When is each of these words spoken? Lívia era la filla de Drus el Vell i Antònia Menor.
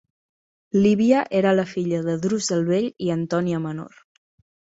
Lívia 0.77 1.19
era 1.41 1.51
la 1.57 1.65
filla 1.73 1.99
de 2.07 2.15
Drus 2.25 2.49
el 2.57 2.65
Vell 2.71 2.89
i 3.09 3.13
Antònia 3.19 3.61
Menor. 3.69 4.03